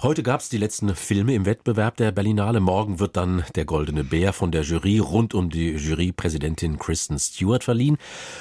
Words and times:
Heute 0.00 0.22
gab 0.22 0.40
es 0.40 0.48
die 0.48 0.58
letzten 0.58 0.94
Filme 0.94 1.34
im 1.34 1.44
Wettbewerb 1.44 1.96
der 1.96 2.12
Berlinale. 2.12 2.60
Morgen 2.60 3.00
wird 3.00 3.16
dann 3.16 3.44
der 3.54 3.64
Goldene 3.64 4.04
Bär 4.04 4.32
von 4.32 4.52
der 4.52 4.62
Jury 4.62 4.98
rund 4.98 5.34
um 5.34 5.50
die 5.50 5.72
Jurypräsidentin 5.72 6.78
Kristen 6.78 7.18
Stewart 7.18 7.64
verliehen. 7.64 7.98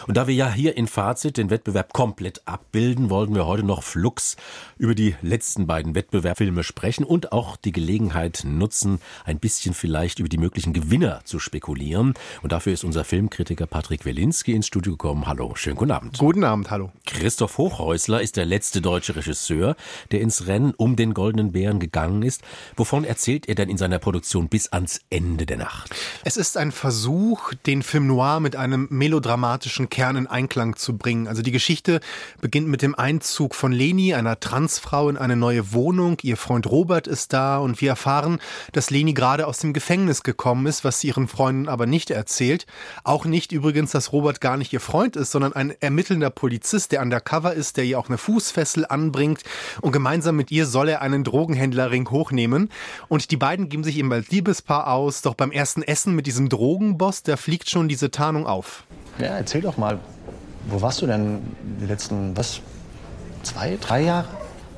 Und 0.07 0.17
da 0.17 0.27
wir 0.27 0.35
ja 0.35 0.51
hier 0.51 0.77
in 0.77 0.87
Fazit 0.87 1.37
den 1.37 1.49
Wettbewerb 1.49 1.93
komplett 1.93 2.41
abbilden, 2.45 3.09
wollten 3.09 3.35
wir 3.35 3.45
heute 3.45 3.63
noch 3.63 3.83
flux 3.83 4.37
über 4.77 4.95
die 4.95 5.15
letzten 5.21 5.67
beiden 5.67 5.95
Wettbewerbsfilme 5.95 6.63
sprechen 6.63 7.03
und 7.03 7.31
auch 7.31 7.57
die 7.57 7.71
Gelegenheit 7.71 8.43
nutzen, 8.45 8.99
ein 9.25 9.39
bisschen 9.39 9.73
vielleicht 9.73 10.19
über 10.19 10.29
die 10.29 10.37
möglichen 10.37 10.73
Gewinner 10.73 11.21
zu 11.25 11.39
spekulieren. 11.39 12.13
Und 12.41 12.51
dafür 12.51 12.73
ist 12.73 12.83
unser 12.83 13.03
Filmkritiker 13.03 13.67
Patrick 13.67 14.05
Welinski 14.05 14.53
ins 14.53 14.67
Studio 14.67 14.93
gekommen. 14.93 15.27
Hallo, 15.27 15.55
schönen 15.55 15.77
guten 15.77 15.91
Abend. 15.91 16.17
Guten 16.17 16.43
Abend, 16.43 16.71
hallo. 16.71 16.91
Christoph 17.05 17.57
Hochhäusler 17.57 18.21
ist 18.21 18.37
der 18.37 18.45
letzte 18.45 18.81
deutsche 18.81 19.15
Regisseur, 19.15 19.75
der 20.11 20.21
ins 20.21 20.47
Rennen 20.47 20.73
um 20.77 20.95
den 20.95 21.13
Goldenen 21.17 21.51
Bären 21.51 21.79
gegangen 21.79 22.21
ist. 22.21 22.43
Wovon 22.75 23.03
erzählt 23.03 23.49
er 23.49 23.55
denn 23.55 23.69
in 23.69 23.77
seiner 23.79 23.97
Produktion 23.97 24.49
bis 24.49 24.71
ans 24.71 25.01
Ende 25.09 25.47
der 25.47 25.57
Nacht? 25.57 25.89
Es 26.23 26.37
ist 26.37 26.57
ein 26.57 26.71
Versuch, 26.71 27.55
den 27.65 27.81
Film 27.81 28.05
Noir 28.05 28.39
mit 28.39 28.55
einem 28.55 28.87
melodramatischen 28.91 29.89
Kern 29.89 30.15
in 30.15 30.27
Einklang 30.27 30.75
zu 30.75 30.95
bringen. 30.95 31.27
Also 31.27 31.41
die 31.41 31.51
Geschichte 31.51 32.01
beginnt 32.39 32.67
mit 32.67 32.83
dem 32.83 32.93
Einzug 32.93 33.55
von 33.55 33.71
Leni, 33.71 34.13
einer 34.13 34.39
Transfrau, 34.39 35.09
in 35.09 35.17
eine 35.17 35.35
neue 35.35 35.73
Wohnung. 35.73 36.17
Ihr 36.21 36.37
Freund 36.37 36.69
Robert 36.69 37.07
ist 37.07 37.33
da 37.33 37.57
und 37.57 37.81
wir 37.81 37.89
erfahren, 37.89 38.37
dass 38.73 38.91
Leni 38.91 39.13
gerade 39.13 39.47
aus 39.47 39.57
dem 39.57 39.73
Gefängnis 39.73 40.21
gekommen 40.21 40.67
ist, 40.67 40.83
was 40.83 40.99
sie 40.99 41.07
ihren 41.07 41.27
Freunden 41.27 41.67
aber 41.67 41.87
nicht 41.87 42.11
erzählt. 42.11 42.67
Auch 43.03 43.25
nicht 43.25 43.51
übrigens, 43.51 43.89
dass 43.89 44.13
Robert 44.13 44.39
gar 44.39 44.57
nicht 44.57 44.71
ihr 44.71 44.81
Freund 44.81 45.15
ist, 45.15 45.31
sondern 45.31 45.53
ein 45.53 45.73
ermittelnder 45.79 46.29
Polizist, 46.29 46.91
der 46.91 47.01
undercover 47.01 47.55
ist, 47.55 47.77
der 47.77 47.85
ihr 47.85 47.97
auch 47.97 48.07
eine 48.07 48.19
Fußfessel 48.19 48.85
anbringt 48.87 49.41
und 49.81 49.93
gemeinsam 49.93 50.35
mit 50.35 50.51
ihr 50.51 50.67
soll 50.67 50.89
er 50.89 51.06
einen 51.13 51.23
Drogenhändlerring 51.23 52.09
hochnehmen. 52.09 52.69
Und 53.07 53.31
die 53.31 53.37
beiden 53.37 53.69
geben 53.69 53.83
sich 53.83 53.97
eben 53.97 54.11
als 54.13 54.29
Liebespaar 54.29 54.91
aus. 54.91 55.21
Doch 55.21 55.33
beim 55.33 55.51
ersten 55.51 55.81
Essen 55.81 56.15
mit 56.15 56.27
diesem 56.27 56.49
Drogenboss, 56.49 57.23
da 57.23 57.37
fliegt 57.37 57.69
schon 57.69 57.87
diese 57.87 58.11
Tarnung 58.11 58.45
auf. 58.45 58.83
Ja, 59.19 59.27
erzähl 59.27 59.61
doch 59.61 59.77
mal, 59.77 59.99
wo 60.67 60.81
warst 60.81 61.01
du 61.01 61.07
denn 61.07 61.41
die 61.81 61.85
letzten, 61.85 62.35
was, 62.37 62.61
zwei, 63.43 63.77
drei 63.81 64.01
Jahre? 64.01 64.27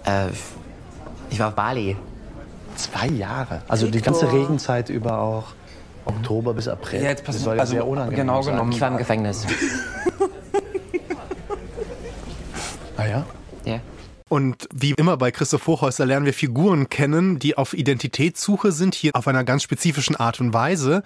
Äh, 0.05 0.27
ich 1.29 1.39
war 1.39 1.49
auf 1.49 1.55
Bali. 1.55 1.97
Zwei 2.75 3.07
Jahre? 3.07 3.61
Also 3.67 3.87
die 3.87 4.01
ganze 4.01 4.31
Regenzeit 4.31 4.89
über 4.89 5.19
auch 5.19 5.53
Oktober 6.05 6.53
bis 6.53 6.67
April. 6.67 7.01
Ja, 7.03 7.09
jetzt 7.09 7.23
pass 7.23 7.35
das 7.35 7.43
soll 7.43 7.55
ja 7.55 7.61
also, 7.61 7.73
sehr 7.73 7.85
unangenehm 7.85 8.19
genau 8.21 8.41
sein. 8.41 8.53
genommen. 8.53 8.71
Ich 8.71 8.81
war 8.81 8.89
im 8.89 8.97
Gefängnis. 8.97 9.45
Ah 12.97 13.05
ja? 13.05 13.25
Und 14.29 14.69
wie 14.71 14.91
immer 14.91 15.17
bei 15.17 15.31
Christoph 15.31 15.65
Hochhäuser 15.65 16.05
lernen 16.05 16.27
wir 16.27 16.35
Figuren 16.35 16.87
kennen, 16.87 17.39
die 17.39 17.57
auf 17.57 17.73
Identitätssuche 17.73 18.71
sind, 18.71 18.93
hier 18.93 19.15
auf 19.15 19.27
einer 19.27 19.43
ganz 19.43 19.63
spezifischen 19.63 20.15
Art 20.15 20.39
und 20.39 20.53
Weise. 20.53 21.01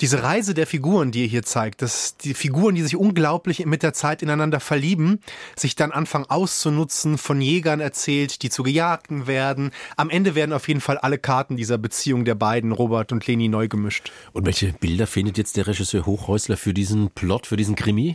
Diese 0.00 0.22
Reise 0.22 0.54
der 0.54 0.68
Figuren, 0.68 1.10
die 1.10 1.24
er 1.24 1.28
hier 1.28 1.42
zeigt, 1.42 1.82
dass 1.82 2.16
die 2.16 2.34
Figuren, 2.34 2.76
die 2.76 2.82
sich 2.82 2.94
unglaublich 2.94 3.66
mit 3.66 3.82
der 3.82 3.94
Zeit 3.94 4.22
ineinander 4.22 4.60
verlieben, 4.60 5.18
sich 5.56 5.74
dann 5.74 5.90
anfangen 5.90 6.26
auszunutzen, 6.28 7.18
von 7.18 7.40
Jägern 7.40 7.80
erzählt, 7.80 8.42
die 8.42 8.48
zu 8.48 8.62
Gejagten 8.62 9.26
werden. 9.26 9.72
Am 9.96 10.08
Ende 10.08 10.36
werden 10.36 10.52
auf 10.52 10.68
jeden 10.68 10.80
Fall 10.80 10.98
alle 10.98 11.18
Karten 11.18 11.56
dieser 11.56 11.78
Beziehung 11.78 12.24
der 12.24 12.36
beiden, 12.36 12.70
Robert 12.70 13.10
und 13.10 13.26
Leni, 13.26 13.48
neu 13.48 13.66
gemischt. 13.66 14.12
Und 14.32 14.46
welche 14.46 14.72
Bilder 14.72 15.08
findet 15.08 15.36
jetzt 15.36 15.56
der 15.56 15.66
Regisseur 15.66 16.06
Hochhäusler 16.06 16.56
für 16.56 16.74
diesen 16.74 17.10
Plot, 17.10 17.48
für 17.48 17.56
diesen 17.56 17.74
Krimi? 17.74 18.14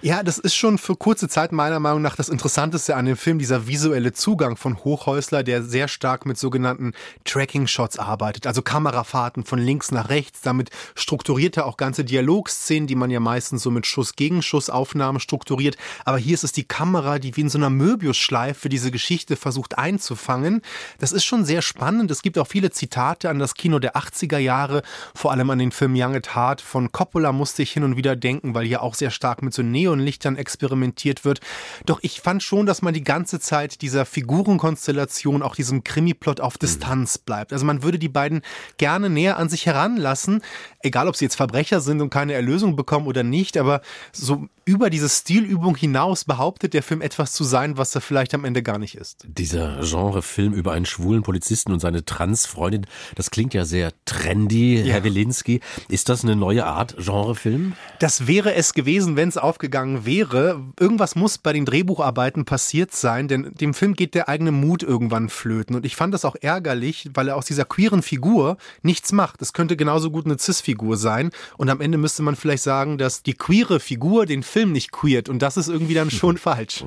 Ja, 0.00 0.22
das 0.22 0.38
ist 0.38 0.54
schon 0.54 0.78
für 0.78 0.96
kurze 0.96 1.28
Zeit 1.28 1.52
meiner 1.52 1.78
Meinung 1.78 2.00
nach 2.00 2.16
das 2.16 2.30
Interessanteste 2.30 2.96
an 2.96 3.04
dem 3.04 3.18
Film, 3.18 3.38
dieser 3.38 3.66
visuelle 3.66 3.97
Zugang 4.12 4.56
von 4.56 4.84
Hochhäusler, 4.84 5.42
der 5.42 5.62
sehr 5.62 5.88
stark 5.88 6.26
mit 6.26 6.38
sogenannten 6.38 6.92
Tracking-Shots 7.24 7.98
arbeitet, 7.98 8.46
also 8.46 8.62
Kamerafahrten 8.62 9.44
von 9.44 9.58
links 9.58 9.90
nach 9.90 10.08
rechts. 10.08 10.40
Damit 10.40 10.70
strukturiert 10.94 11.56
er 11.56 11.66
auch 11.66 11.76
ganze 11.76 12.04
Dialogszenen, 12.04 12.86
die 12.86 12.94
man 12.94 13.10
ja 13.10 13.20
meistens 13.20 13.62
so 13.62 13.70
mit 13.70 13.86
Schuss-Gegenschuss-Aufnahmen 13.86 15.20
strukturiert. 15.20 15.76
Aber 16.04 16.18
hier 16.18 16.34
ist 16.34 16.44
es 16.44 16.52
die 16.52 16.64
Kamera, 16.64 17.18
die 17.18 17.36
wie 17.36 17.42
in 17.42 17.48
so 17.48 17.58
einer 17.58 17.70
Möbius-Schleife 17.70 18.68
diese 18.68 18.90
Geschichte 18.90 19.36
versucht 19.36 19.78
einzufangen. 19.78 20.62
Das 20.98 21.12
ist 21.12 21.24
schon 21.24 21.44
sehr 21.44 21.62
spannend. 21.62 22.10
Es 22.10 22.22
gibt 22.22 22.38
auch 22.38 22.46
viele 22.46 22.70
Zitate 22.70 23.28
an 23.28 23.38
das 23.38 23.54
Kino 23.54 23.78
der 23.78 23.96
80er 23.96 24.38
Jahre, 24.38 24.82
vor 25.14 25.32
allem 25.32 25.50
an 25.50 25.58
den 25.58 25.72
Film 25.72 25.94
Young 25.96 26.14
at 26.14 26.34
Heart 26.34 26.60
von 26.60 26.92
Coppola 26.92 27.32
musste 27.32 27.62
ich 27.62 27.72
hin 27.72 27.84
und 27.84 27.96
wieder 27.96 28.16
denken, 28.16 28.54
weil 28.54 28.66
hier 28.66 28.82
auch 28.82 28.94
sehr 28.94 29.10
stark 29.10 29.42
mit 29.42 29.54
so 29.54 29.62
Neonlichtern 29.62 30.36
experimentiert 30.36 31.24
wird. 31.24 31.40
Doch 31.86 31.98
ich 32.02 32.20
fand 32.20 32.42
schon, 32.42 32.66
dass 32.66 32.82
man 32.82 32.94
die 32.94 33.04
ganze 33.04 33.40
Zeit 33.40 33.80
dieser 33.88 34.04
Figurenkonstellation, 34.04 35.42
auch 35.42 35.56
diesem 35.56 35.82
Krimi-Plot 35.82 36.40
auf 36.40 36.58
Distanz 36.58 37.16
bleibt. 37.16 37.52
Also 37.52 37.64
man 37.64 37.82
würde 37.82 37.98
die 37.98 38.10
beiden 38.10 38.42
gerne 38.76 39.08
näher 39.08 39.38
an 39.38 39.48
sich 39.48 39.64
heranlassen, 39.64 40.42
egal 40.80 41.08
ob 41.08 41.16
sie 41.16 41.24
jetzt 41.24 41.36
Verbrecher 41.36 41.80
sind 41.80 42.02
und 42.02 42.10
keine 42.10 42.34
Erlösung 42.34 42.76
bekommen 42.76 43.06
oder 43.06 43.22
nicht, 43.22 43.56
aber 43.56 43.80
so 44.12 44.46
über 44.68 44.90
diese 44.90 45.08
Stilübung 45.08 45.76
hinaus 45.76 46.26
behauptet 46.26 46.74
der 46.74 46.82
Film 46.82 47.00
etwas 47.00 47.32
zu 47.32 47.42
sein, 47.42 47.78
was 47.78 47.94
er 47.94 48.02
vielleicht 48.02 48.34
am 48.34 48.44
Ende 48.44 48.62
gar 48.62 48.78
nicht 48.78 48.96
ist. 48.96 49.24
Dieser 49.26 49.80
Genrefilm 49.80 50.52
über 50.52 50.72
einen 50.72 50.84
schwulen 50.84 51.22
Polizisten 51.22 51.72
und 51.72 51.80
seine 51.80 52.04
Transfreundin, 52.04 52.86
das 53.14 53.30
klingt 53.30 53.54
ja 53.54 53.64
sehr 53.64 53.94
trendy, 54.04 54.82
ja. 54.82 54.92
Herr 54.92 55.04
Wilinski. 55.04 55.60
Ist 55.88 56.10
das 56.10 56.22
eine 56.22 56.36
neue 56.36 56.66
Art 56.66 56.96
Genrefilm? 56.98 57.72
Das 57.98 58.26
wäre 58.26 58.54
es 58.56 58.74
gewesen, 58.74 59.16
wenn 59.16 59.30
es 59.30 59.38
aufgegangen 59.38 60.04
wäre. 60.04 60.60
Irgendwas 60.78 61.14
muss 61.14 61.38
bei 61.38 61.54
den 61.54 61.64
Drehbucharbeiten 61.64 62.44
passiert 62.44 62.92
sein, 62.94 63.26
denn 63.26 63.54
dem 63.54 63.72
Film 63.72 63.94
geht 63.94 64.14
der 64.14 64.28
eigene 64.28 64.52
Mut 64.52 64.82
irgendwann 64.82 65.30
flöten. 65.30 65.76
Und 65.76 65.86
ich 65.86 65.96
fand 65.96 66.12
das 66.12 66.26
auch 66.26 66.36
ärgerlich, 66.38 67.08
weil 67.14 67.28
er 67.28 67.36
aus 67.36 67.46
dieser 67.46 67.64
queeren 67.64 68.02
Figur 68.02 68.58
nichts 68.82 69.12
macht. 69.12 69.40
Es 69.40 69.54
könnte 69.54 69.78
genauso 69.78 70.10
gut 70.10 70.26
eine 70.26 70.38
Cis-Figur 70.38 70.98
sein. 70.98 71.30
Und 71.56 71.70
am 71.70 71.80
Ende 71.80 71.96
müsste 71.96 72.22
man 72.22 72.36
vielleicht 72.36 72.64
sagen, 72.64 72.98
dass 72.98 73.22
die 73.22 73.32
queere 73.32 73.80
Figur 73.80 74.26
den 74.26 74.42
Film 74.42 74.57
nicht 74.66 74.92
queert. 74.92 75.28
Und 75.28 75.40
das 75.40 75.56
ist 75.56 75.68
irgendwie 75.68 75.94
dann 75.94 76.10
schon 76.10 76.38
falsch. 76.38 76.84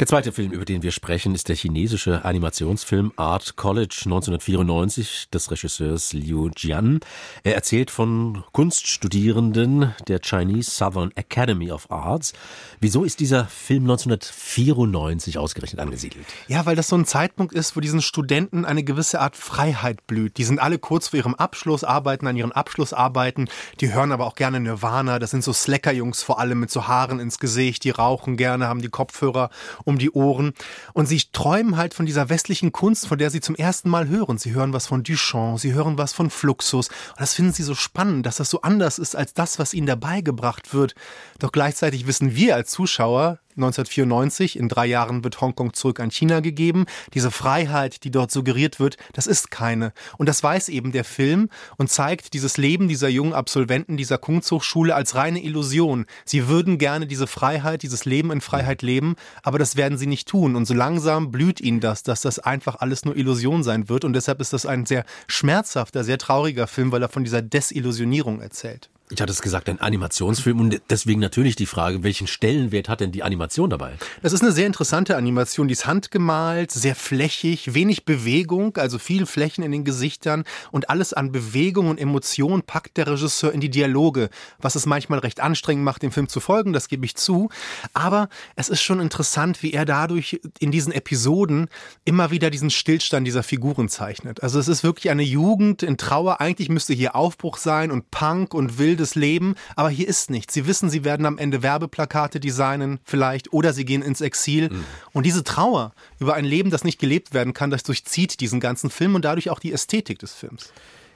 Der 0.00 0.06
zweite 0.06 0.32
Film, 0.32 0.52
über 0.52 0.64
den 0.64 0.82
wir 0.82 0.92
sprechen, 0.92 1.34
ist 1.34 1.50
der 1.50 1.56
chinesische 1.56 2.24
Animationsfilm 2.24 3.12
Art 3.16 3.56
College 3.56 4.00
1994 4.06 5.28
des 5.28 5.50
Regisseurs 5.50 6.14
Liu 6.14 6.48
Jian. 6.56 7.00
Er 7.42 7.54
erzählt 7.54 7.90
von 7.90 8.42
Kunststudierenden 8.52 9.94
der 10.08 10.20
Chinese 10.20 10.70
Southern 10.70 11.10
Academy 11.16 11.70
of 11.70 11.90
Arts. 11.90 12.32
Wieso 12.80 13.04
ist 13.04 13.20
dieser 13.20 13.44
Film 13.44 13.82
1994 13.82 15.36
ausgerechnet 15.36 15.82
angesiedelt? 15.82 16.24
Ja, 16.48 16.64
weil 16.64 16.76
das 16.76 16.88
so 16.88 16.96
ein 16.96 17.04
Zeitpunkt 17.04 17.52
ist, 17.52 17.76
wo 17.76 17.80
diesen 17.80 18.00
Studenten 18.00 18.64
eine 18.64 18.82
gewisse 18.82 19.20
Art 19.20 19.36
Freiheit 19.36 20.06
blüht. 20.06 20.38
Die 20.38 20.44
sind 20.44 20.60
alle 20.60 20.78
kurz 20.78 21.08
vor 21.08 21.18
ihrem 21.18 21.34
Abschluss, 21.34 21.84
arbeiten 21.84 22.26
an 22.26 22.38
ihren 22.38 22.52
Abschlussarbeiten. 22.52 23.50
Die 23.80 23.92
hören 23.92 24.12
aber 24.12 24.26
auch 24.26 24.34
gerne 24.34 24.60
Nirvana. 24.60 25.18
Das 25.18 25.30
sind 25.30 25.44
so 25.44 25.52
Slacker-Jungs 25.52 26.22
vor 26.22 26.40
allem 26.40 26.58
mit 26.58 26.70
so 26.70 26.88
Haaren 26.88 27.20
ins 27.20 27.38
Gesicht. 27.38 27.84
Die 27.84 27.90
rauchen 27.90 28.38
gerne, 28.38 28.66
haben 28.66 28.80
die 28.80 28.88
Kopfhörer 28.88 29.50
um 29.90 29.98
die 29.98 30.10
Ohren. 30.10 30.54
Und 30.94 31.06
sie 31.06 31.20
träumen 31.32 31.76
halt 31.76 31.92
von 31.92 32.06
dieser 32.06 32.28
westlichen 32.28 32.72
Kunst, 32.72 33.06
von 33.06 33.18
der 33.18 33.30
sie 33.30 33.40
zum 33.40 33.54
ersten 33.54 33.90
Mal 33.90 34.08
hören. 34.08 34.38
Sie 34.38 34.52
hören 34.52 34.72
was 34.72 34.86
von 34.86 35.02
Duchamp, 35.02 35.60
sie 35.60 35.74
hören 35.74 35.98
was 35.98 36.12
von 36.14 36.30
Fluxus. 36.30 36.88
Und 36.88 37.20
das 37.20 37.34
finden 37.34 37.52
sie 37.52 37.62
so 37.62 37.74
spannend, 37.74 38.24
dass 38.24 38.36
das 38.36 38.48
so 38.50 38.62
anders 38.62 38.98
ist 38.98 39.14
als 39.14 39.34
das, 39.34 39.58
was 39.58 39.74
ihnen 39.74 39.86
dabei 39.86 40.22
gebracht 40.22 40.72
wird. 40.72 40.94
Doch 41.38 41.52
gleichzeitig 41.52 42.06
wissen 42.06 42.34
wir 42.34 42.54
als 42.54 42.70
Zuschauer, 42.70 43.38
1994, 43.62 44.58
in 44.58 44.68
drei 44.68 44.86
Jahren 44.86 45.24
wird 45.24 45.40
Hongkong 45.40 45.72
zurück 45.74 46.00
an 46.00 46.10
China 46.10 46.40
gegeben. 46.40 46.86
Diese 47.14 47.30
Freiheit, 47.30 48.04
die 48.04 48.10
dort 48.10 48.30
suggeriert 48.30 48.80
wird, 48.80 48.96
das 49.12 49.26
ist 49.26 49.50
keine. 49.50 49.92
Und 50.18 50.28
das 50.28 50.42
weiß 50.42 50.68
eben 50.68 50.92
der 50.92 51.04
Film 51.04 51.48
und 51.76 51.90
zeigt 51.90 52.34
dieses 52.34 52.56
Leben 52.56 52.88
dieser 52.88 53.08
jungen 53.08 53.32
Absolventen 53.32 53.96
dieser 53.96 54.18
Kunsthochschule 54.18 54.94
als 54.94 55.14
reine 55.14 55.42
Illusion. 55.42 56.06
Sie 56.24 56.48
würden 56.48 56.78
gerne 56.78 57.06
diese 57.06 57.26
Freiheit, 57.26 57.82
dieses 57.82 58.04
Leben 58.04 58.30
in 58.30 58.40
Freiheit 58.40 58.82
leben, 58.82 59.16
aber 59.42 59.58
das 59.58 59.76
werden 59.76 59.98
sie 59.98 60.06
nicht 60.06 60.28
tun. 60.28 60.56
Und 60.56 60.66
so 60.66 60.74
langsam 60.74 61.30
blüht 61.30 61.60
ihnen 61.60 61.80
das, 61.80 62.02
dass 62.02 62.22
das 62.22 62.38
einfach 62.38 62.76
alles 62.80 63.04
nur 63.04 63.16
Illusion 63.16 63.62
sein 63.62 63.88
wird. 63.88 64.04
Und 64.04 64.14
deshalb 64.14 64.40
ist 64.40 64.52
das 64.52 64.66
ein 64.66 64.86
sehr 64.86 65.04
schmerzhafter, 65.26 66.04
sehr 66.04 66.18
trauriger 66.18 66.66
Film, 66.66 66.92
weil 66.92 67.02
er 67.02 67.08
von 67.08 67.24
dieser 67.24 67.42
Desillusionierung 67.42 68.40
erzählt. 68.40 68.90
Ich 69.12 69.20
hatte 69.20 69.32
es 69.32 69.42
gesagt, 69.42 69.68
ein 69.68 69.80
Animationsfilm 69.80 70.60
und 70.60 70.80
deswegen 70.88 71.18
natürlich 71.18 71.56
die 71.56 71.66
Frage, 71.66 72.04
welchen 72.04 72.28
Stellenwert 72.28 72.88
hat 72.88 73.00
denn 73.00 73.10
die 73.10 73.24
Animation 73.24 73.68
dabei? 73.68 73.94
Das 74.22 74.32
ist 74.32 74.42
eine 74.42 74.52
sehr 74.52 74.68
interessante 74.68 75.16
Animation, 75.16 75.66
die 75.66 75.72
ist 75.72 75.84
handgemalt, 75.84 76.70
sehr 76.70 76.94
flächig, 76.94 77.74
wenig 77.74 78.04
Bewegung, 78.04 78.76
also 78.76 78.98
viel 78.98 79.26
Flächen 79.26 79.64
in 79.64 79.72
den 79.72 79.84
Gesichtern 79.84 80.44
und 80.70 80.90
alles 80.90 81.12
an 81.12 81.32
Bewegung 81.32 81.88
und 81.88 81.98
Emotion 81.98 82.62
packt 82.62 82.98
der 82.98 83.08
Regisseur 83.08 83.52
in 83.52 83.60
die 83.60 83.68
Dialoge, 83.68 84.30
was 84.60 84.76
es 84.76 84.86
manchmal 84.86 85.18
recht 85.18 85.40
anstrengend 85.40 85.84
macht, 85.84 86.04
dem 86.04 86.12
Film 86.12 86.28
zu 86.28 86.38
folgen, 86.38 86.72
das 86.72 86.86
gebe 86.86 87.04
ich 87.04 87.16
zu, 87.16 87.48
aber 87.92 88.28
es 88.54 88.68
ist 88.68 88.80
schon 88.80 89.00
interessant, 89.00 89.64
wie 89.64 89.72
er 89.72 89.86
dadurch 89.86 90.40
in 90.60 90.70
diesen 90.70 90.92
Episoden 90.92 91.66
immer 92.04 92.30
wieder 92.30 92.48
diesen 92.48 92.70
Stillstand 92.70 93.26
dieser 93.26 93.42
Figuren 93.42 93.88
zeichnet. 93.88 94.44
Also 94.44 94.60
es 94.60 94.68
ist 94.68 94.84
wirklich 94.84 95.10
eine 95.10 95.24
Jugend 95.24 95.82
in 95.82 95.96
Trauer, 95.96 96.40
eigentlich 96.40 96.68
müsste 96.68 96.94
hier 96.94 97.16
Aufbruch 97.16 97.56
sein 97.56 97.90
und 97.90 98.12
Punk 98.12 98.54
und 98.54 98.78
wilde 98.78 98.99
wildes 99.00 99.14
Leben, 99.14 99.54
aber 99.76 99.90
hier 99.90 100.06
ist 100.06 100.30
nichts. 100.30 100.54
Sie 100.54 100.66
wissen, 100.66 100.90
sie 100.90 101.04
werden 101.04 101.26
am 101.26 101.38
Ende 101.38 101.62
Werbeplakate 101.62 102.38
designen, 102.38 103.00
vielleicht, 103.04 103.52
oder 103.52 103.72
sie 103.72 103.84
gehen 103.84 104.02
ins 104.02 104.20
Exil. 104.20 104.68
Mhm. 104.70 104.84
Und 105.12 105.26
diese 105.26 105.42
Trauer 105.42 105.92
über 106.18 106.34
ein 106.34 106.44
Leben, 106.44 106.70
das 106.70 106.84
nicht 106.84 106.98
gelebt 106.98 107.34
werden 107.34 107.54
kann, 107.54 107.70
das 107.70 107.82
durchzieht 107.82 108.40
diesen 108.40 108.60
ganzen 108.60 108.90
Film 108.90 109.14
und 109.14 109.24
dadurch 109.24 109.50
auch 109.50 109.58
die 109.58 109.72
Ästhetik 109.72 110.18
des 110.18 110.34
Films. 110.34 110.72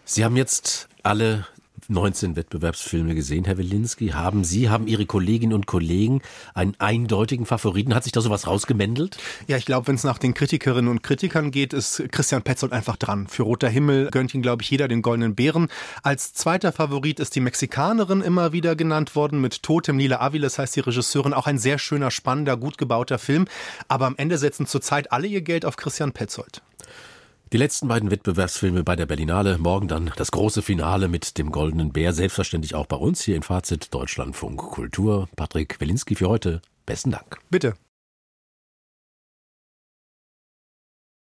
Sie 0.06 0.24
haben 0.24 0.36
jetzt 0.36 0.88
alle 1.02 1.46
19 1.88 2.36
Wettbewerbsfilme 2.36 3.14
gesehen, 3.14 3.44
Herr 3.44 3.58
Wilinski. 3.58 4.08
Haben 4.08 4.44
Sie, 4.44 4.70
haben 4.70 4.86
Ihre 4.86 5.06
Kolleginnen 5.06 5.52
und 5.52 5.66
Kollegen 5.66 6.22
einen 6.54 6.74
eindeutigen 6.78 7.46
Favoriten? 7.46 7.94
Hat 7.94 8.04
sich 8.04 8.12
da 8.12 8.20
sowas 8.20 8.46
rausgemändelt? 8.46 9.18
Ja, 9.48 9.56
ich 9.56 9.66
glaube, 9.66 9.88
wenn 9.88 9.96
es 9.96 10.04
nach 10.04 10.18
den 10.18 10.34
Kritikerinnen 10.34 10.90
und 10.90 11.02
Kritikern 11.02 11.50
geht, 11.50 11.72
ist 11.72 12.02
Christian 12.10 12.42
Petzold 12.42 12.72
einfach 12.72 12.96
dran. 12.96 13.26
Für 13.26 13.42
Roter 13.42 13.68
Himmel 13.68 14.08
gönnt 14.10 14.34
ihn, 14.34 14.42
glaube 14.42 14.62
ich, 14.62 14.70
jeder 14.70 14.88
den 14.88 15.02
Goldenen 15.02 15.34
Bären. 15.34 15.68
Als 16.02 16.32
zweiter 16.32 16.72
Favorit 16.72 17.20
ist 17.20 17.34
die 17.34 17.40
Mexikanerin 17.40 18.22
immer 18.22 18.52
wieder 18.52 18.76
genannt 18.76 19.14
worden 19.14 19.40
mit 19.40 19.62
Totem 19.62 19.98
Lila 19.98 20.20
Aviles 20.20 20.58
heißt 20.58 20.76
die 20.76 20.80
Regisseurin. 20.80 21.34
Auch 21.34 21.46
ein 21.46 21.58
sehr 21.58 21.78
schöner, 21.78 22.10
spannender, 22.10 22.56
gut 22.56 22.78
gebauter 22.78 23.18
Film. 23.18 23.46
Aber 23.88 24.06
am 24.06 24.14
Ende 24.16 24.38
setzen 24.38 24.66
zurzeit 24.66 25.12
alle 25.12 25.26
ihr 25.26 25.42
Geld 25.42 25.64
auf 25.64 25.76
Christian 25.76 26.12
Petzold. 26.12 26.62
Die 27.54 27.58
letzten 27.58 27.86
beiden 27.86 28.10
Wettbewerbsfilme 28.10 28.82
bei 28.82 28.96
der 28.96 29.06
Berlinale, 29.06 29.58
morgen 29.58 29.86
dann 29.86 30.10
das 30.16 30.32
große 30.32 30.60
Finale 30.60 31.06
mit 31.06 31.38
dem 31.38 31.52
Goldenen 31.52 31.92
Bär, 31.92 32.12
selbstverständlich 32.12 32.74
auch 32.74 32.86
bei 32.86 32.96
uns 32.96 33.22
hier 33.22 33.36
in 33.36 33.44
Fazit 33.44 33.94
Deutschlandfunk 33.94 34.58
Kultur. 34.58 35.28
Patrick 35.36 35.80
Welinski 35.80 36.16
für 36.16 36.28
heute. 36.28 36.62
Besten 36.84 37.12
Dank. 37.12 37.38
Bitte. 37.50 37.74